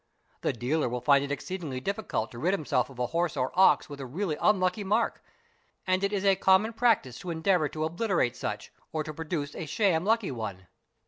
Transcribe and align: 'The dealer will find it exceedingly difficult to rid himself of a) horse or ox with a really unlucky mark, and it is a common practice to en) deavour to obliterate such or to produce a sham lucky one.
'The 0.41 0.53
dealer 0.53 0.89
will 0.89 0.99
find 0.99 1.23
it 1.23 1.29
exceedingly 1.31 1.79
difficult 1.79 2.31
to 2.31 2.39
rid 2.39 2.55
himself 2.55 2.89
of 2.89 2.97
a) 2.97 3.05
horse 3.13 3.37
or 3.37 3.51
ox 3.53 3.87
with 3.87 4.01
a 4.01 4.05
really 4.07 4.35
unlucky 4.41 4.83
mark, 4.83 5.23
and 5.85 6.03
it 6.03 6.11
is 6.11 6.25
a 6.25 6.35
common 6.35 6.73
practice 6.73 7.19
to 7.19 7.29
en) 7.29 7.43
deavour 7.43 7.71
to 7.71 7.83
obliterate 7.85 8.35
such 8.35 8.71
or 8.91 9.03
to 9.03 9.13
produce 9.13 9.53
a 9.53 9.67
sham 9.67 10.03
lucky 10.03 10.31
one. 10.31 10.65